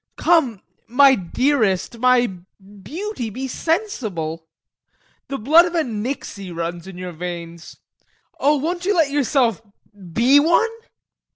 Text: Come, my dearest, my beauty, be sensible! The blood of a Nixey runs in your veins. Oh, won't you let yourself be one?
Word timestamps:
Come, 0.17 0.63
my 0.87 1.13
dearest, 1.13 1.99
my 1.99 2.25
beauty, 2.59 3.29
be 3.29 3.47
sensible! 3.47 4.47
The 5.27 5.37
blood 5.37 5.65
of 5.65 5.75
a 5.75 5.83
Nixey 5.83 6.51
runs 6.51 6.87
in 6.87 6.97
your 6.97 7.11
veins. 7.11 7.77
Oh, 8.39 8.57
won't 8.57 8.83
you 8.85 8.95
let 8.97 9.11
yourself 9.11 9.61
be 10.11 10.39
one? 10.39 10.71